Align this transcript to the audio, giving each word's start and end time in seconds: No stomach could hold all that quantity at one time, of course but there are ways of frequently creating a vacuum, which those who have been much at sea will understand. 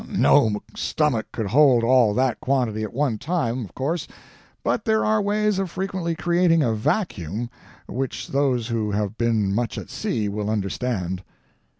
No 0.09 0.63
stomach 0.75 1.27
could 1.31 1.45
hold 1.45 1.83
all 1.83 2.15
that 2.15 2.39
quantity 2.39 2.81
at 2.81 2.91
one 2.91 3.19
time, 3.19 3.63
of 3.63 3.75
course 3.75 4.07
but 4.63 4.83
there 4.83 5.05
are 5.05 5.21
ways 5.21 5.59
of 5.59 5.69
frequently 5.69 6.15
creating 6.15 6.63
a 6.63 6.73
vacuum, 6.73 7.51
which 7.85 8.29
those 8.29 8.69
who 8.69 8.89
have 8.89 9.15
been 9.15 9.53
much 9.53 9.77
at 9.77 9.91
sea 9.91 10.27
will 10.27 10.49
understand. 10.49 11.21